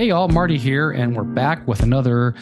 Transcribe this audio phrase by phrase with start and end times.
[0.00, 2.34] Hey, y'all, Marty here, and we're back with another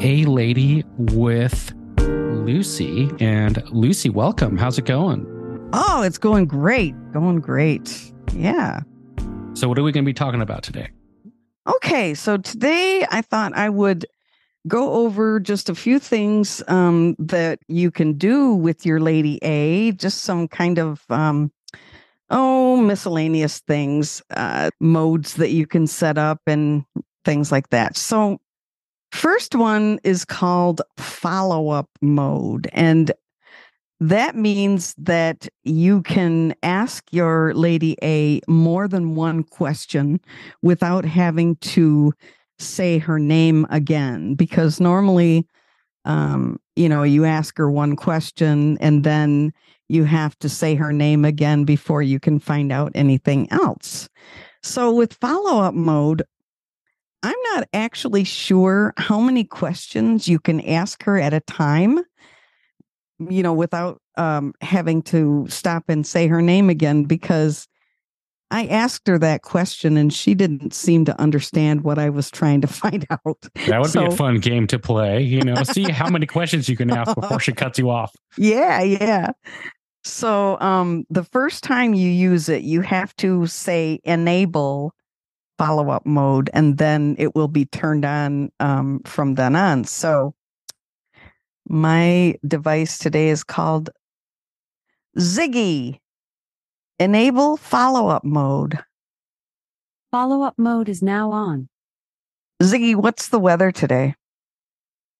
[0.00, 3.10] A Lady with Lucy.
[3.20, 4.56] And Lucy, welcome.
[4.56, 5.26] How's it going?
[5.74, 6.94] Oh, it's going great.
[7.12, 8.10] Going great.
[8.32, 8.80] Yeah.
[9.52, 10.88] So, what are we going to be talking about today?
[11.66, 12.14] Okay.
[12.14, 14.06] So, today I thought I would
[14.66, 19.92] go over just a few things um, that you can do with your Lady A,
[19.92, 21.52] just some kind of um,
[22.30, 26.84] oh, miscellaneous things, uh, modes that you can set up and
[27.24, 27.96] things like that.
[27.96, 28.38] So,
[29.12, 32.68] first one is called follow up mode.
[32.72, 33.12] And
[34.00, 40.20] that means that you can ask your Lady A more than one question
[40.62, 42.12] without having to
[42.60, 44.34] say her name again.
[44.34, 45.46] Because normally,
[46.04, 49.52] um, you know, you ask her one question and then
[49.88, 54.08] you have to say her name again before you can find out anything else.
[54.62, 56.22] So with follow up mode,
[57.22, 62.00] I'm not actually sure how many questions you can ask her at a time,
[63.18, 67.66] you know, without um, having to stop and say her name again, because
[68.50, 72.60] I asked her that question and she didn't seem to understand what I was trying
[72.62, 73.46] to find out.
[73.66, 76.68] That would so, be a fun game to play, you know, see how many questions
[76.68, 78.14] you can ask before she cuts you off.
[78.36, 79.32] Yeah, yeah.
[80.08, 84.94] So um, the first time you use it, you have to say enable
[85.58, 89.84] follow up mode, and then it will be turned on um, from then on.
[89.84, 90.34] So
[91.68, 93.90] my device today is called
[95.18, 95.98] Ziggy.
[96.98, 98.78] Enable follow up mode.
[100.10, 101.68] Follow up mode is now on.
[102.62, 104.14] Ziggy, what's the weather today?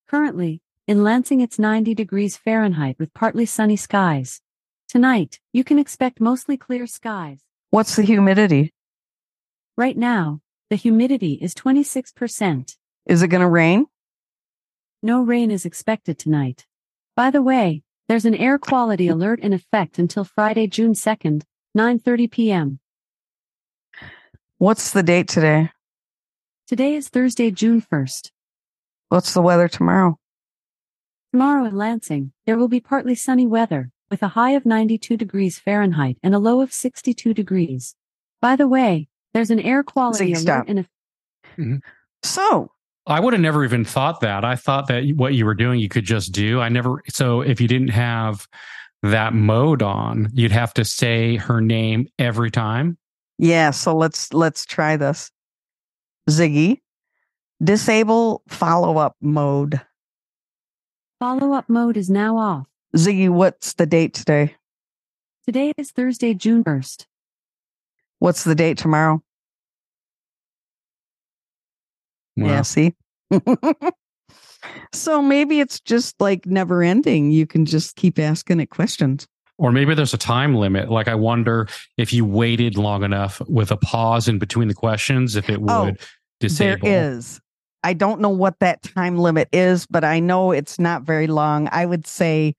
[0.08, 4.40] Currently, in Lansing, it's 90 degrees Fahrenheit with partly sunny skies.
[4.88, 7.40] Tonight, you can expect mostly clear skies.
[7.68, 8.72] What's the humidity?
[9.76, 12.74] Right now, the humidity is 26%.
[13.04, 13.84] Is it going to rain?
[15.02, 16.64] No rain is expected tonight.
[17.14, 21.42] By the way, there's an air quality alert in effect until Friday, June 2nd,
[21.76, 22.80] 9:30 p.m.
[24.56, 25.70] What's the date today?
[26.66, 28.30] Today is Thursday, June 1st.
[29.10, 30.18] What's the weather tomorrow?
[31.32, 35.58] Tomorrow in Lansing, there will be partly sunny weather with a high of 92 degrees
[35.58, 37.94] Fahrenheit and a low of 62 degrees.
[38.40, 40.82] By the way, there's an air quality alert in a.
[41.58, 41.76] Mm-hmm.
[42.22, 42.70] So
[43.06, 44.44] I would have never even thought that.
[44.44, 46.60] I thought that what you were doing, you could just do.
[46.60, 47.02] I never.
[47.08, 48.46] So if you didn't have
[49.02, 52.98] that mode on, you'd have to say her name every time.
[53.38, 53.70] Yeah.
[53.70, 55.30] So let's let's try this.
[56.28, 56.80] Ziggy,
[57.62, 59.80] disable follow up mode.
[61.18, 62.66] Follow up mode is now off.
[62.96, 64.54] Ziggy, what's the date today?
[65.44, 67.04] Today is Thursday, June 1st.
[68.18, 69.22] What's the date tomorrow?
[72.36, 72.46] Wow.
[72.46, 72.94] Yeah, see?
[74.92, 77.30] so maybe it's just like never ending.
[77.30, 79.26] You can just keep asking it questions.
[79.58, 80.90] Or maybe there's a time limit.
[80.90, 85.36] Like I wonder if you waited long enough with a pause in between the questions,
[85.36, 86.06] if it oh, would oh,
[86.40, 86.88] disable.
[86.88, 87.40] There is.
[87.84, 91.68] I don't know what that time limit is, but I know it's not very long.
[91.70, 92.54] I would say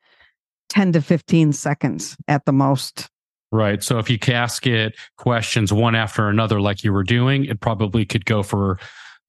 [0.69, 3.09] 10 to 15 seconds at the most.
[3.51, 3.81] Right.
[3.83, 8.25] So if you casket questions one after another, like you were doing, it probably could
[8.25, 8.79] go for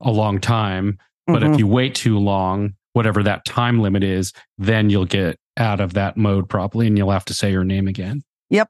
[0.01, 0.99] a long time.
[1.27, 1.55] But mm-hmm.
[1.55, 5.95] if you wait too long, whatever that time limit is, then you'll get out of
[5.95, 8.23] that mode properly and you'll have to say your name again.
[8.51, 8.69] Yep.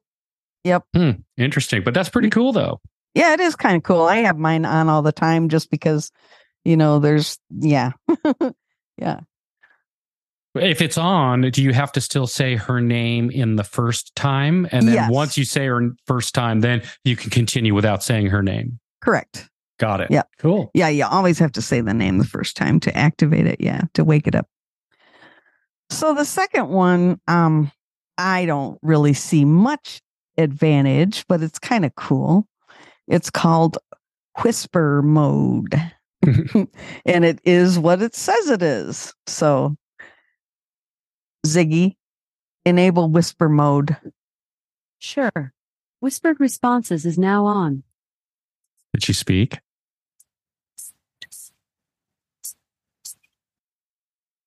[0.64, 0.84] Yep.
[0.94, 1.10] Hmm.
[1.36, 1.82] Interesting.
[1.82, 2.80] But that's pretty cool though.
[3.14, 4.02] Yeah, it is kind of cool.
[4.02, 6.12] I have mine on all the time just because,
[6.64, 7.92] you know, there's, yeah.
[8.96, 9.20] yeah.
[10.54, 14.66] If it's on, do you have to still say her name in the first time?
[14.72, 15.10] And then yes.
[15.10, 18.80] once you say her first time, then you can continue without saying her name.
[19.00, 19.48] Correct.
[19.78, 20.10] Got it.
[20.10, 20.24] Yeah.
[20.38, 20.70] Cool.
[20.74, 20.88] Yeah.
[20.88, 23.60] You always have to say the name the first time to activate it.
[23.60, 23.82] Yeah.
[23.94, 24.46] To wake it up.
[25.88, 27.70] So the second one, um,
[28.18, 30.02] I don't really see much
[30.36, 32.46] advantage, but it's kind of cool.
[33.06, 33.78] It's called
[34.42, 35.74] whisper mode.
[37.06, 39.14] and it is what it says it is.
[39.26, 39.76] So
[41.46, 41.96] Ziggy,
[42.64, 43.96] enable whisper mode.
[44.98, 45.52] Sure.
[46.00, 47.82] Whispered responses is now on.
[48.92, 49.60] Did she speak?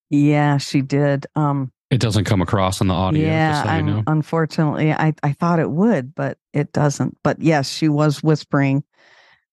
[0.10, 1.26] Yeah, she did.
[1.36, 3.28] Um it doesn't come across on the audio.
[3.28, 4.04] Yeah, so you know.
[4.08, 7.18] unfortunately, I I thought it would, but it doesn't.
[7.24, 8.84] But yes, she was whispering.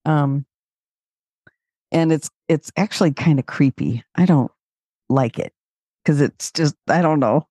[0.07, 0.47] Um,
[1.93, 4.03] and it's it's actually kind of creepy.
[4.15, 4.51] I don't
[5.11, 5.53] like it
[6.05, 7.47] because it's just I don't know.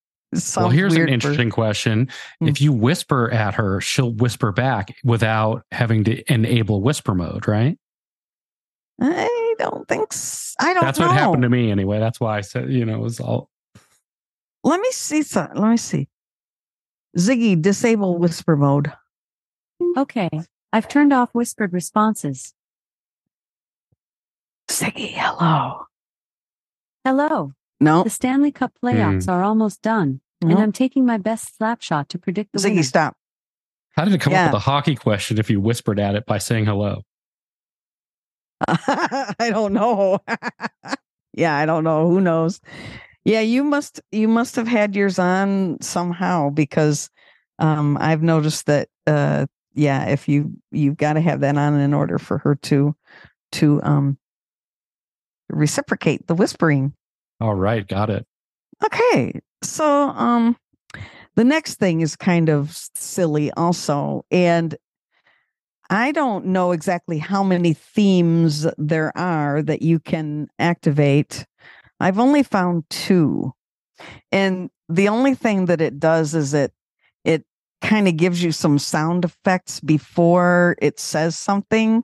[0.55, 1.55] Well, here's an interesting for...
[1.55, 2.07] question.
[2.39, 2.47] Hmm.
[2.49, 7.79] If you whisper at her, she'll whisper back without having to enable whisper mode, right?
[9.01, 11.07] I don't think s- I don't That's know.
[11.07, 11.99] what happened to me anyway.
[11.99, 13.49] That's why I said, you know, it was all
[14.63, 15.49] Let me see some.
[15.55, 16.09] Let me see.
[17.17, 18.91] Ziggy, disable whisper mode.
[19.97, 20.29] Okay.
[20.71, 22.53] I've turned off whispered responses.
[24.69, 25.85] Ziggy, hello.
[27.03, 27.53] Hello.
[27.79, 30.53] No, The Stanley Cup playoffs are almost done, and.
[30.53, 32.83] I'm taking my best slap shot to predict the Ziggy, winner.
[32.83, 33.17] stop.
[33.95, 34.45] How did it come Yeah.
[34.47, 37.03] up with a hockey question if you whispered at it by saying hello?
[38.67, 40.19] I don't know.
[41.33, 42.09] yeah, I don't know.
[42.09, 42.59] Who knows?
[43.23, 47.09] Yeah, you must you must have had yours on somehow because
[47.59, 51.93] um I've noticed that uh yeah, if you you've got to have that on in
[51.93, 52.95] order for her to
[53.53, 54.17] to um
[55.49, 56.93] reciprocate the whispering.
[57.41, 58.25] All right, got it.
[58.83, 59.39] Okay.
[59.63, 60.57] So um
[61.36, 64.75] the next thing is kind of silly also and
[65.89, 71.45] I don't know exactly how many themes there are that you can activate.
[72.00, 73.53] I've only found two.
[74.31, 76.71] And the only thing that it does is it
[77.25, 77.44] it
[77.81, 82.03] kind of gives you some sound effects before it says something.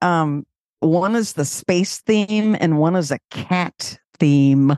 [0.00, 0.46] Um
[0.80, 4.76] one is the space theme and one is a cat theme.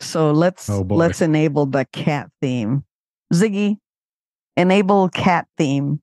[0.00, 2.84] So let's Oh, let's enable the cat theme.
[3.32, 3.78] Ziggy,
[4.56, 6.00] enable cat theme.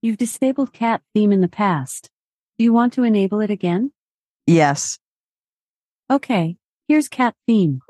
[0.00, 2.10] You've disabled cat theme in the past.
[2.56, 3.92] Do you want to enable it again?
[4.46, 4.98] Yes.
[6.10, 6.56] Okay,
[6.86, 7.80] here's cat theme.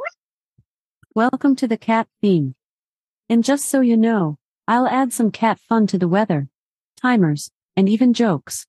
[1.14, 2.54] Welcome to the cat theme.
[3.28, 6.48] And just so you know, I'll add some cat fun to the weather,
[7.00, 8.66] timers, and even jokes.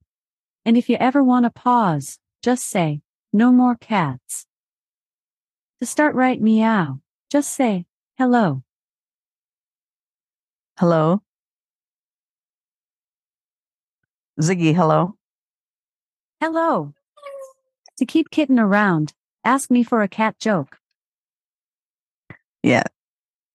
[0.66, 3.02] And if you ever want to pause, just say,
[3.34, 4.46] no more cats.
[5.80, 7.00] To start right meow,
[7.32, 7.86] just say,
[8.18, 8.64] hello.
[10.78, 11.22] Hello.
[14.42, 15.16] Ziggy, hello.
[16.42, 16.94] Hello.
[17.98, 19.14] To keep kitten around,
[19.46, 20.78] ask me for a cat joke.
[22.62, 22.84] Yeah.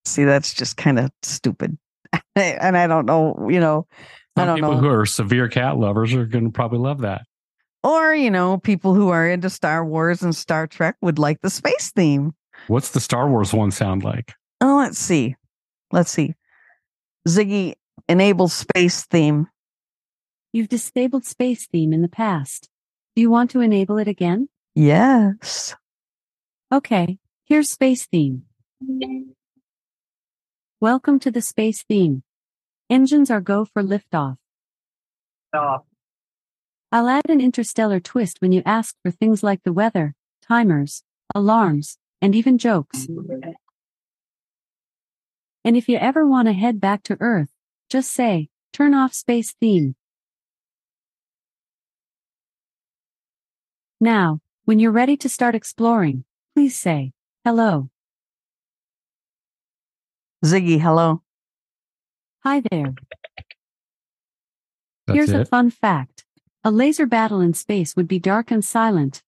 [0.06, 1.76] See, that's just kind of stupid.
[2.36, 3.86] and I don't know, you know,
[4.36, 4.78] I don't people know.
[4.78, 7.22] who are severe cat lovers are going to probably love that.
[7.84, 11.50] Or, you know, people who are into Star Wars and Star Trek would like the
[11.50, 12.34] space theme.
[12.66, 14.32] What's the Star Wars one sound like?
[14.60, 15.36] Oh, let's see.
[15.92, 16.34] Let's see.
[17.28, 17.74] Ziggy,
[18.08, 19.48] enable space theme.
[20.52, 22.70] You've disabled space theme in the past.
[23.14, 24.48] Do you want to enable it again?
[24.74, 25.76] Yes.
[26.72, 28.44] Okay, here's space theme.
[30.80, 32.22] Welcome to the space theme.
[32.90, 34.36] Engines are go for liftoff.
[36.94, 40.14] I'll add an interstellar twist when you ask for things like the weather,
[40.46, 41.02] timers,
[41.34, 43.08] alarms, and even jokes.
[45.64, 47.50] And if you ever want to head back to Earth,
[47.90, 49.96] just say, turn off space theme.
[54.00, 56.24] Now, when you're ready to start exploring,
[56.54, 57.10] please say,
[57.44, 57.90] hello.
[60.44, 61.22] Ziggy, hello.
[62.44, 62.94] Hi there.
[65.08, 66.23] That's Here's a fun fact.
[66.64, 69.22] A laser battle in space would be dark and silent.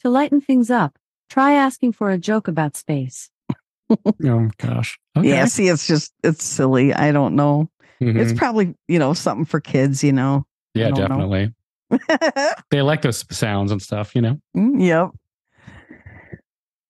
[0.00, 0.98] To lighten things up,
[1.30, 3.30] try asking for a joke about space.
[3.90, 4.98] oh gosh.
[5.16, 5.28] Okay.
[5.28, 6.92] Yeah, see, it's just, it's silly.
[6.92, 7.70] I don't know.
[8.02, 8.18] Mhm.
[8.20, 10.44] It's probably, you know, something for kids, you know.
[10.74, 11.08] yeah, don't know.
[11.08, 11.54] definitely.
[12.70, 14.40] They like those sounds and stuff, you know.
[14.56, 15.10] Mm, yep.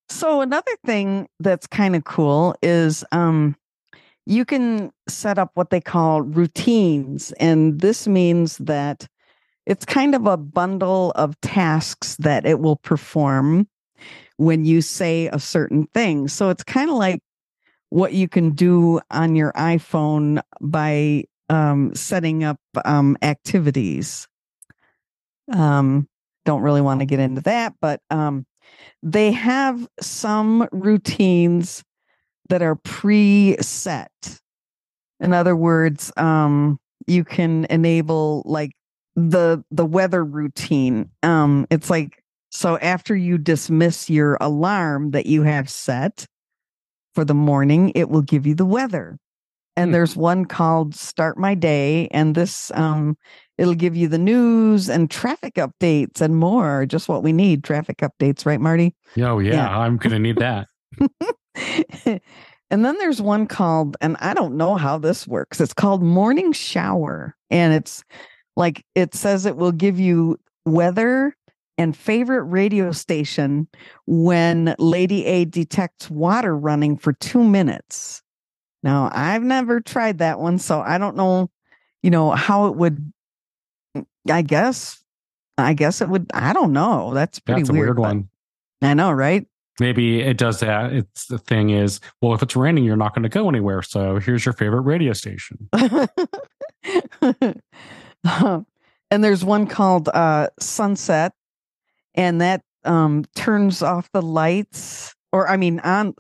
[0.09, 3.57] So another thing that's kind of cool is um
[4.27, 9.09] you can set up what they call routines and this means that
[9.67, 13.69] it's kind of a bundle of tasks that it will perform
[14.37, 16.29] when you say a certain thing.
[16.29, 17.21] So it's kind of like
[17.91, 24.27] what you can do on your iPhone by um setting up um activities.
[25.53, 26.09] Um
[26.45, 28.47] don't really want to get into that, but um,
[29.03, 31.85] they have some routines
[32.49, 34.09] that are preset.
[35.21, 38.73] In other words, um, you can enable like
[39.17, 41.11] the the weather routine.
[41.23, 46.27] Um, it's like so after you dismiss your alarm that you have set
[47.15, 49.19] for the morning, it will give you the weather.
[49.77, 49.93] And Hmm.
[49.93, 53.17] there's one called Start My Day, and this um,
[53.59, 56.85] it'll give you the news and traffic updates and more.
[56.87, 58.95] Just what we need traffic updates, right, Marty?
[59.19, 59.79] Oh yeah, Yeah.
[59.79, 60.69] I'm gonna need that.
[62.05, 65.61] and then there's one called, and I don't know how this works.
[65.61, 67.37] It's called Morning Shower.
[67.51, 68.05] And it's
[68.57, 71.37] like it says it will give you weather
[71.79, 73.67] and favorite radio station
[74.07, 78.23] when Lady A detects water running for two minutes.
[78.83, 81.51] Now, I've never tried that one, so I don't know,
[82.03, 83.13] you know, how it would,
[84.29, 85.03] I guess,
[85.57, 86.31] I guess it would.
[86.35, 87.15] I don't know.
[87.15, 88.29] That's pretty That's a weird, weird one.
[88.81, 89.47] I know, right?
[89.81, 90.93] Maybe it does that.
[90.93, 93.83] It's the thing is, well, if it's raining, you're not going to go anywhere.
[93.83, 95.69] So here's your favorite radio station.
[99.11, 101.33] and there's one called uh, Sunset,
[102.15, 105.15] and that um, turns off the lights.
[105.33, 106.15] Or, I mean, on.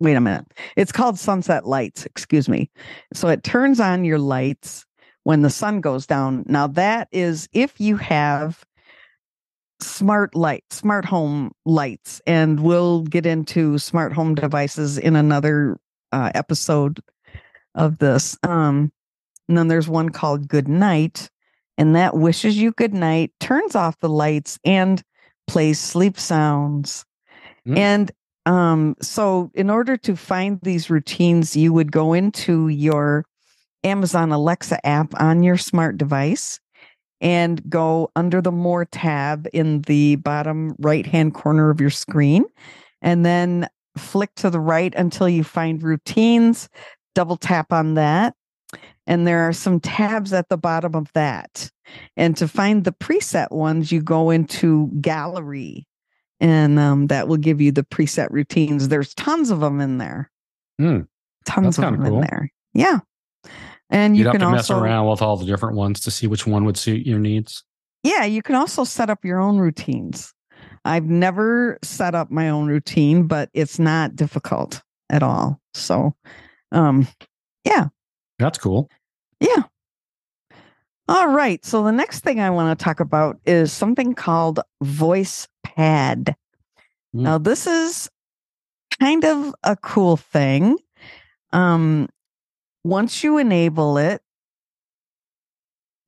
[0.00, 0.46] Wait a minute.
[0.76, 2.04] It's called Sunset Lights.
[2.04, 2.70] Excuse me.
[3.12, 4.84] So it turns on your lights
[5.22, 6.44] when the sun goes down.
[6.46, 8.64] Now that is if you have
[9.80, 15.78] smart lights, smart home lights, and we'll get into smart home devices in another
[16.12, 17.00] uh, episode
[17.74, 18.36] of this.
[18.42, 18.92] Um,
[19.48, 21.28] and then there's one called Good Night,
[21.76, 25.02] and that wishes you good night, turns off the lights, and
[25.46, 27.04] plays sleep sounds.
[27.66, 27.78] Mm.
[27.78, 28.12] And
[28.46, 33.24] um, so, in order to find these routines, you would go into your
[33.84, 36.60] Amazon Alexa app on your smart device
[37.20, 42.44] and go under the More tab in the bottom right hand corner of your screen,
[43.00, 43.66] and then
[43.96, 46.68] flick to the right until you find routines.
[47.14, 48.34] Double tap on that.
[49.06, 51.70] And there are some tabs at the bottom of that.
[52.16, 55.86] And to find the preset ones, you go into gallery
[56.40, 58.88] and um, that will give you the preset routines.
[58.88, 60.30] There's tons of them in there.
[60.78, 61.00] Hmm.
[61.44, 62.14] Tons of them cool.
[62.14, 62.50] in there.
[62.72, 63.00] Yeah.
[63.90, 66.10] And you You'd have can to mess also, around with all the different ones to
[66.10, 67.62] see which one would suit your needs.
[68.02, 70.32] yeah, you can also set up your own routines.
[70.84, 75.60] I've never set up my own routine, but it's not difficult at all.
[75.74, 76.14] So,
[76.72, 77.06] um,
[78.38, 78.88] That's cool.
[79.40, 79.62] Yeah.
[81.06, 81.64] All right.
[81.64, 86.34] So the next thing I want to talk about is something called Voice Pad.
[87.14, 87.20] Mm.
[87.20, 88.10] Now, this is
[89.00, 90.78] kind of a cool thing.
[91.52, 92.08] Um,
[92.84, 94.22] once you enable it,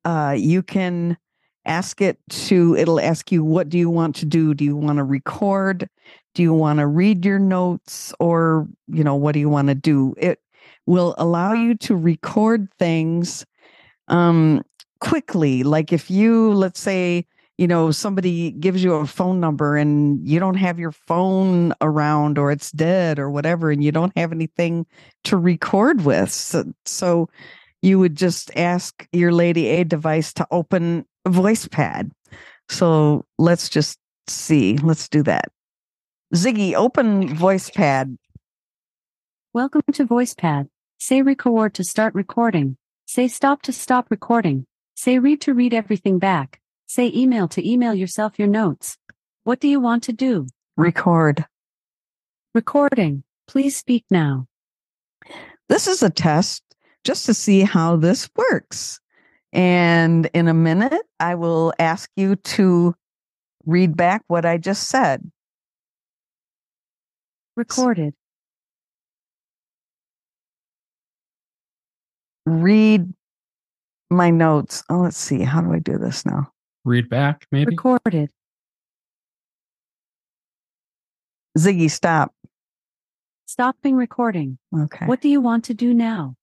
[0.03, 1.17] uh, you can
[1.65, 4.53] ask it to, it'll ask you, what do you want to do?
[4.53, 5.89] Do you want to record?
[6.33, 8.13] Do you want to read your notes?
[8.19, 10.15] Or, you know, what do you want to do?
[10.17, 10.39] It
[10.87, 13.45] will allow you to record things
[14.07, 14.63] um,
[14.99, 15.61] quickly.
[15.61, 17.27] Like if you, let's say,
[17.57, 22.37] you know, somebody gives you a phone number and you don't have your phone around
[22.37, 24.85] or it's dead or whatever, and you don't have anything
[25.25, 26.31] to record with.
[26.31, 27.29] So, so
[27.81, 32.11] you would just ask your Lady A device to open a voice pad.
[32.69, 34.77] So let's just see.
[34.77, 35.45] Let's do that.
[36.35, 38.17] Ziggy, open voice pad.
[39.53, 40.67] Welcome to VoicePad.
[40.99, 42.75] Say record to start recording.
[43.05, 44.65] Say stop to stop recording.
[44.95, 46.59] Say read to read everything back.
[46.87, 48.97] Say email to email yourself your notes.
[49.43, 50.47] What do you want to do?
[50.75, 51.45] Record.
[52.55, 53.23] Recording.
[53.47, 54.47] Please speak now.
[55.69, 56.63] This is a test
[57.03, 58.99] just to see how this works.
[59.53, 62.95] And in a minute, I will ask you to
[63.67, 65.31] read back what I just said.
[67.55, 68.15] Recorded.
[72.47, 73.13] Read
[74.09, 74.83] my notes.
[74.89, 75.41] Oh, let's see.
[75.41, 76.49] How do I do this now?
[76.85, 77.71] Read back, maybe.
[77.71, 78.29] Recorded.
[81.57, 82.33] Ziggy, stop.
[83.47, 84.57] Stopping recording.
[84.73, 85.05] Okay.
[85.07, 86.35] What do you want to do now?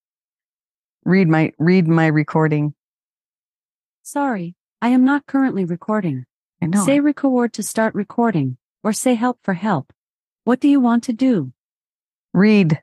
[1.07, 2.75] Read my read my recording.
[4.03, 6.27] Sorry, I am not currently recording.
[6.61, 6.85] I know.
[6.85, 9.93] Say record to start recording, or say help for help.
[10.45, 11.53] What do you want to do?
[12.35, 12.83] read.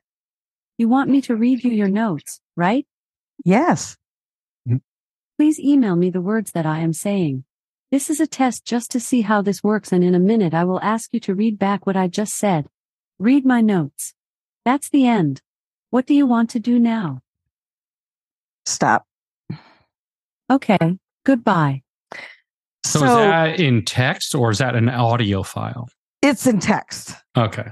[0.78, 2.86] You want me to read you your notes, right?
[3.44, 3.96] Yes.
[4.68, 4.78] Mm-hmm.
[5.38, 7.44] Please email me the words that I am saying.
[7.90, 10.64] This is a test just to see how this works, and in a minute I
[10.64, 12.66] will ask you to read back what I just said.
[13.18, 14.14] Read my notes.
[14.64, 15.42] That's the end.
[15.90, 17.20] What do you want to do now?
[18.64, 19.04] Stop.
[20.50, 20.78] Okay,
[21.24, 21.82] goodbye.
[22.84, 25.88] So, So, is that in text or is that an audio file?
[26.22, 27.14] it's in text.
[27.36, 27.66] Okay.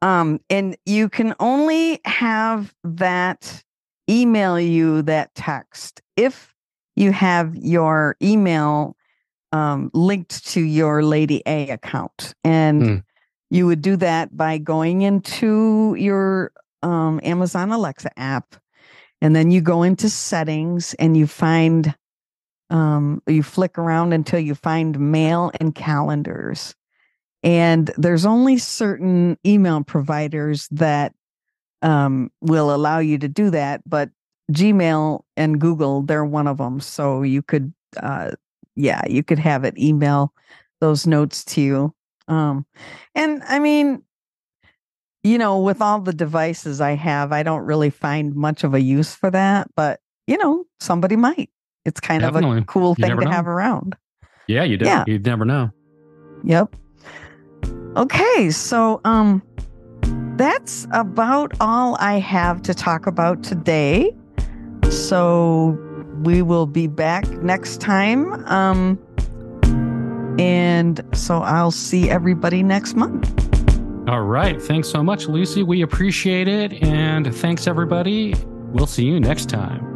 [0.00, 3.64] Um, and you can only have that
[4.08, 6.54] email you that text if
[6.96, 8.96] you have your email
[9.52, 12.34] um, linked to your Lady A account.
[12.44, 12.96] And Hmm.
[13.50, 16.52] you would do that by going into your
[16.82, 18.56] um, Amazon Alexa app.
[19.20, 21.94] And then you go into settings and you find,
[22.70, 26.76] um, you flick around until you find mail and calendars.
[27.42, 31.14] And there's only certain email providers that
[31.82, 34.10] um, will allow you to do that, but
[34.52, 36.80] Gmail and Google, they're one of them.
[36.80, 38.32] So you could, uh,
[38.74, 40.32] yeah, you could have it email
[40.80, 41.94] those notes to you.
[42.26, 42.66] Um,
[43.14, 44.02] and I mean,
[45.22, 48.80] you know, with all the devices I have, I don't really find much of a
[48.80, 51.50] use for that, but you know, somebody might.
[51.84, 52.58] it's kind Definitely.
[52.58, 53.30] of a cool You thing to know.
[53.30, 53.96] have around.
[54.46, 54.84] Yeah, you do.
[54.86, 55.04] Yeah.
[55.06, 55.70] You'd never know.
[56.44, 56.74] Yep.
[57.96, 59.42] Okay, so um
[60.36, 64.14] that's about all I have to talk about today.
[64.88, 65.76] So
[66.22, 68.44] we will be back next time.
[68.46, 68.98] Um
[70.38, 73.28] and so I'll see everybody next month.
[74.08, 74.60] All right.
[74.62, 75.62] Thanks so much, Lucy.
[75.62, 76.82] We appreciate it.
[76.82, 78.34] And thanks, everybody.
[78.72, 79.87] We'll see you next time.